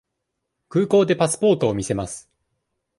[0.69, 2.27] 空港でパスポートを見せます。